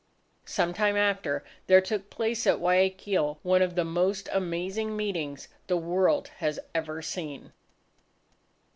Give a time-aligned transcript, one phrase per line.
[0.45, 5.77] Some time after, there took place at Guayaquil one of the most amazing meetings the
[5.77, 7.51] world has ever seen.